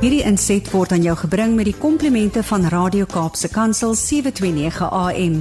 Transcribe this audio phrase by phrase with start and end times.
[0.00, 5.34] Hierdie inset word aan jou gebring met die komplimente van Radio Kaapse Kansel 729 AM.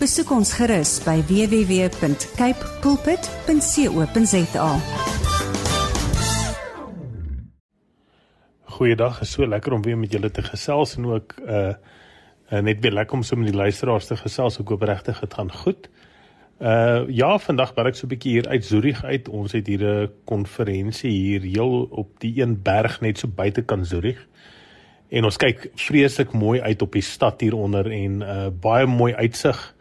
[0.00, 4.70] Besoek ons gerus by www.cape pulpit.co.za.
[8.78, 11.76] Goeiedag, is so lekker om weer met julle te gesels en ook uh,
[12.48, 14.56] uh net weer lekker om so met die luisteraars te gesels.
[14.64, 15.92] Ek hoop regtig dit gaan goed.
[15.92, 16.05] Uh
[16.58, 19.28] ja, vandag bel ek so 'n bietjie hier uit Zurich uit.
[19.28, 24.26] Ons het hier 'n konferensie hier heel op die een berg net so buitekant Zurich.
[25.08, 29.74] En ons kyk vreeslik mooi uit op die stad hieronder en uh baie mooi uitsig.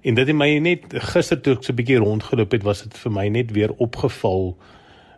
[0.00, 2.98] En dit het my net gister toe ek so 'n bietjie rondgeloop het, was dit
[2.98, 4.56] vir my net weer opgeval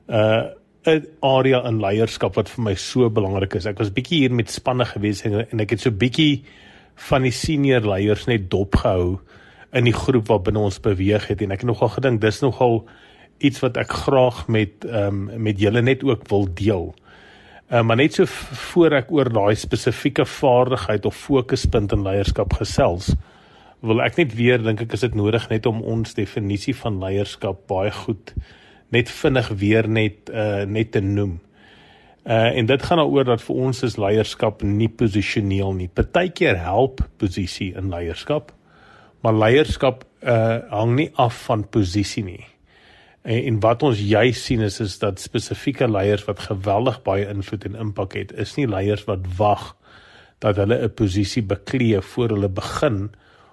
[0.09, 0.45] uh
[0.87, 3.67] 'n area in leierskap wat vir my so belangrik is.
[3.67, 6.45] Ek was bietjie hier met spanne gewees en ek het so bietjie
[7.09, 9.21] van die senior leiers net dopgehou
[9.73, 12.83] in die groep wat binne ons beweeg het en ek het nogal gedink dis nogal
[13.45, 16.95] iets wat ek graag met ehm um, met julle net ook wil deel.
[17.69, 18.25] Ehm uh, maar net so
[18.73, 23.13] voor ek oor daai spesifieke vaardigheid of fokuspunt in leierskap gesels,
[23.81, 27.67] wil ek net weer dink ek is dit nodig net om ons definisie van leierskap
[27.71, 28.35] baie goed
[28.91, 31.39] net vinnig weer net uh net te noem.
[32.25, 35.89] Uh en dit gaan daaroor dat vir ons is leierskap nie posisioneel nie.
[35.89, 38.53] Partykeer help posisie in leierskap,
[39.21, 42.45] maar leierskap uh hang nie af van posisie nie.
[43.23, 47.65] En, en wat ons juis sien is is dat spesifieke leiers wat geweldig baie invloed
[47.65, 49.75] en impak het, is nie leiers wat wag
[50.39, 53.11] dat hulle 'n posisie beklee voor hulle begin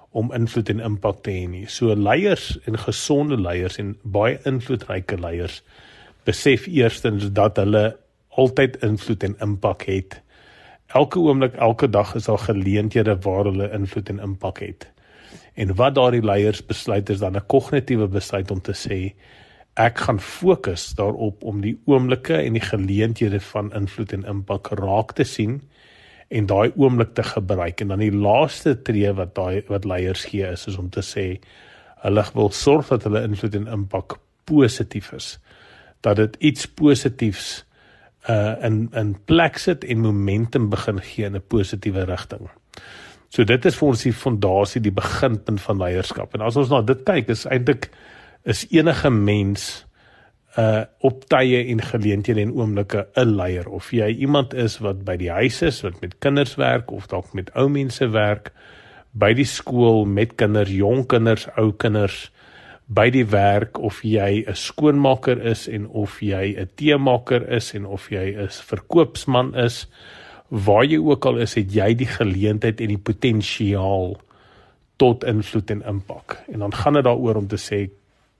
[0.09, 1.65] om invloed en impak te hê nie.
[1.67, 5.63] So leiers en gesonde leiers en baie invloedryke leiers
[6.23, 7.97] besef eerstens dat hulle
[8.29, 10.21] altyd invloed en impak het.
[10.87, 14.87] Elke oomblik, elke dag is daar geleenthede waar hulle invloed en impak het.
[15.55, 19.15] En wat daardie leiers besluit is dan 'n kognitiewe besluit om te sê
[19.75, 25.11] ek gaan fokus daarop om die oomblikke en die geleenthede van invloed en impak raak
[25.13, 25.61] te sien
[26.27, 30.47] en daai oomblik te gebruik en dan die laaste tree wat daai wat leiers gee
[30.47, 31.39] is is om te sê
[32.05, 35.39] hulle wil sorg dat hulle invloed en impak positief is
[36.05, 37.65] dat dit iets positiefs
[38.29, 42.49] uh in in plek sit en momentum begin gee in 'n positiewe rigting.
[43.35, 46.37] So dit is vir ons die fondasie, die beginpunt van leierskap.
[46.37, 47.89] En as ons na dit kyk, is eintlik
[48.47, 49.83] is enige mens
[50.55, 55.17] uh op tye en geleenthede en oomblikke 'n leier of jy iemand is wat by
[55.19, 58.53] die huis is, wat met kinders werk of dalk met ou mense werk,
[59.11, 62.31] by die skool met kinders, jong kinders, ou kinders,
[62.87, 67.85] by die werk of jy 'n skoonmaker is en of jy 'n teemaker is en
[67.85, 69.87] of jy 'n verkoopsman is
[70.47, 74.15] waar jy ook al is, het jy die geleentheid en die potensiaal
[75.01, 76.37] tot invloed en impak.
[76.51, 77.89] En dan gaan dit daaroor om te sê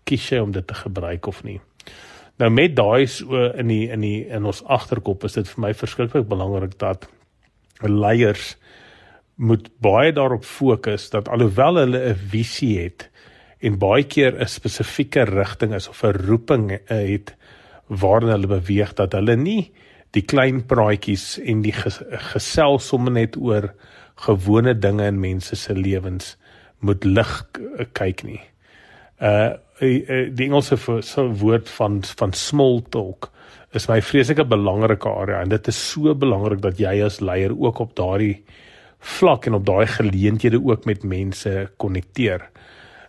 [0.05, 1.59] kies jy om dit te gebruik of nie.
[2.39, 5.73] Nou met daai so in die in die in ons agterkop is dit vir my
[5.73, 7.07] verskriklik belangrik dat
[7.81, 8.55] leiers
[9.35, 13.09] moet baie daarop fokus dat alhoewel hulle 'n visie het
[13.59, 17.35] en baie keer 'n spesifieke rigting is of 'n roeping het
[17.87, 19.71] waarin hulle beweeg dat hulle nie
[20.15, 23.71] die klein praatjies en die gesels sommer net oor
[24.25, 26.35] gewone dinge in mense se lewens
[26.85, 27.31] moet lig
[27.97, 28.41] kyk nie.
[29.19, 33.27] Uh die Engelse so woord van van small talk
[33.75, 37.81] is my vreeslike belangrike area en dit is so belangrik dat jy as leier ook
[37.83, 38.37] op daardie
[39.17, 42.47] vlak en op daai geleenthede ook met mense konnekteer.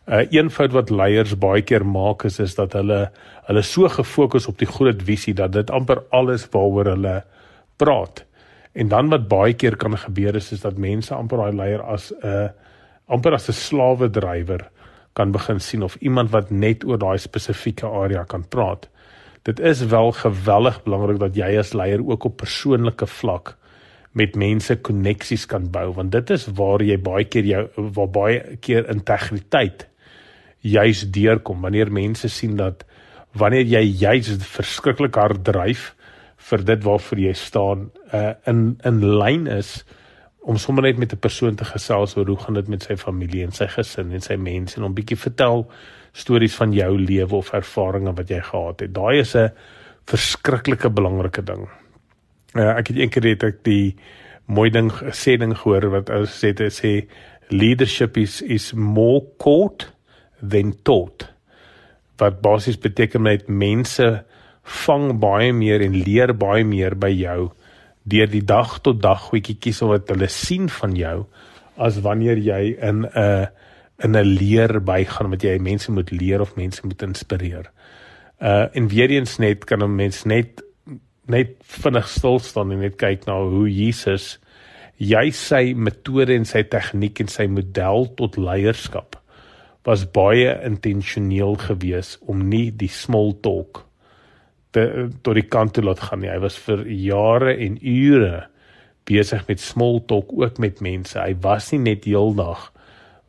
[0.06, 3.10] Een fout wat leiers baie keer maak is is dat hulle
[3.48, 7.16] hulle so gefokus op die groot visie dat dit amper alles waaroor hulle
[7.76, 8.24] praat.
[8.72, 12.12] En dan wat baie keer kan gebeur is is dat mense amper daai leier as
[12.12, 12.48] 'n uh,
[13.08, 14.70] amper as 'n slawe drywer
[15.14, 18.88] kan begin sien of iemand wat net oor daai spesifieke area kan praat.
[19.42, 23.56] Dit is wel geweldig belangrik dat jy as leier ook op persoonlike vlak
[24.12, 28.56] met mense koneksies kan bou want dit is waar jy baie keer jou waar baie
[28.60, 29.86] keer integriteit
[30.66, 32.84] juis deurkom wanneer mense sien dat
[33.36, 35.92] wanneer jy juis verskriklik hard dryf
[36.50, 39.84] vir dit waarvoor jy staan uh, in in lyn is
[40.46, 43.42] om sommer net met 'n persoon te gesels oor hoe gaan dit met sy familie
[43.44, 45.66] en sy gesin en sy mense en om bietjie vertel
[46.12, 48.94] stories van jou lewe of ervarings wat jy gehad het.
[48.94, 49.50] Daai is 'n
[50.06, 51.68] verskriklike belangrike ding.
[52.54, 53.96] Uh, ek het eendag net ek die
[54.46, 57.08] mooi ding sê ding gehoor wat ou sê dit sê
[57.50, 59.95] leadership is is more caught
[60.40, 61.28] than taught
[62.16, 64.24] wat basies beteken met mense
[64.86, 67.50] vang baie meer en leer baie meer by jou
[68.06, 71.16] deur die dag tot dag goedjies wat hulle sien van jou
[71.76, 73.48] as wanneer jy in 'n
[74.04, 77.70] in 'n leer bygaan wat jy mense moet leer of mense moet inspireer.
[78.40, 80.62] Uh en weer eens net kan 'n mens net
[81.26, 84.38] net vinnig stil staan en net kyk na hoe Jesus
[84.96, 89.16] jy sy metode en sy tegniek en sy model tot leierskap
[89.86, 93.84] was baie intentioneel geweest om nie die small talk
[94.74, 96.30] te tot die kant toe laat gaan nie.
[96.32, 98.46] Hy was vir jare en ure
[99.06, 101.18] besig met small talk ook met mense.
[101.18, 102.72] Hy was nie net heeldag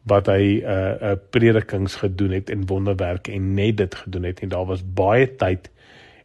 [0.07, 4.39] wat hy 'n uh, uh, predikings gedoen het en wonderwerke en net dit gedoen het
[4.39, 5.69] en daar was baie tyd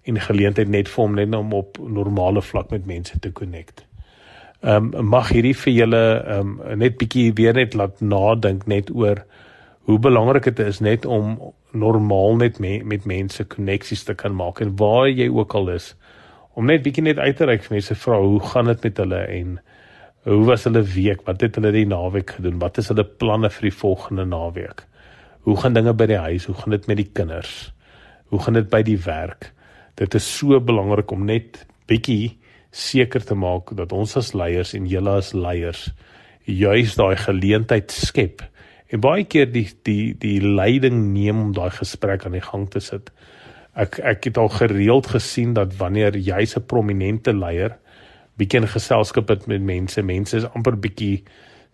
[0.03, 3.85] en geleentheid net vir hom net om op normale vlak met mense te connect.
[4.63, 8.91] Ehm um, mag hierdie vir julle ehm um, net bietjie weer net laat nadink net
[8.95, 9.25] oor
[9.89, 11.39] hoe belangrik dit is net om
[11.73, 15.93] normaal net me, met mense koneksies te kan maak en waar jy ook al is
[16.55, 19.21] om net bietjie net uit te reik vir mense vra hoe gaan dit met hulle
[19.39, 19.55] en
[20.29, 21.25] hoe was hulle week?
[21.27, 22.61] Wat het hulle die naweek gedoen?
[22.63, 24.85] Wat is hulle planne vir die volgende naweek?
[25.43, 26.47] Hoe gaan dinge by die huis?
[26.47, 27.73] Hoe gaan dit met die kinders?
[28.31, 29.51] Hoe gaan dit by die werk?
[29.99, 32.37] Dit is so belangrik om net bietjie
[32.71, 35.89] seker te maak dat ons as leiers en julle as leiers
[36.47, 38.47] juis daai geleentheid skep
[38.93, 42.81] en baie keer die die die leiding neem om daai gesprek aan die gang te
[42.81, 43.11] sit.
[43.75, 47.79] Ek ek het al gereeld gesien dat wanneer jy 'n prominente leier
[48.37, 51.25] bietjie in geselskap het met mense, mense is amper bietjie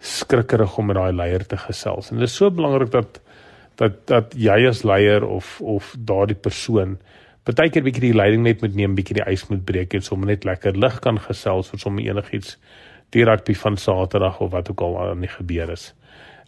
[0.00, 2.10] skrikkerig om met daai leier te gesels.
[2.10, 3.20] En dit is so belangrik dat
[3.76, 6.98] dat dat jy as leier of of daardie persoon
[7.48, 10.28] baie keer bietjie die leiding net moet neem, bietjie die ys moet breek en sommer
[10.28, 12.58] net lekker lig kan gesels vir sommer enigiets
[13.16, 15.94] die rugby van Saterdag of wat ook al aan die gebeur is.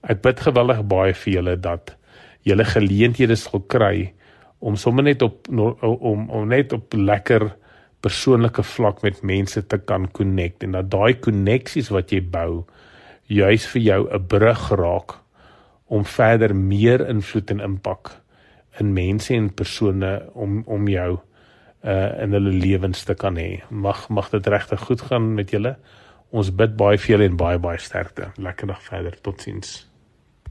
[0.03, 1.95] Ek bid gewillig baie vir julle dat
[2.49, 4.13] julle geleenthede sal kry
[4.61, 7.51] om sommer net op om om net op lekker
[8.01, 12.65] persoonlike vlak met mense te kan connect en dat daai koneksies wat jy bou
[13.29, 15.19] juis vir jou 'n brug raak
[15.87, 18.11] om verder meer invloed en impak
[18.79, 21.19] in mense en persone om om jou
[21.85, 23.61] uh in hulle lewens te kan hê.
[23.71, 25.77] Mag mag dit regtig goed gaan met julle.
[26.31, 28.33] Ons bid baie vir julle en baie baie sterkte.
[28.37, 29.17] Lekker dag verder.
[29.23, 29.90] Totsiens.